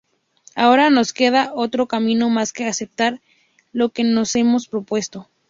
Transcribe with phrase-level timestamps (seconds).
[0.55, 3.21] Ahora no os queda otro camino más que aceptar
[3.71, 5.29] lo que os he propuesto.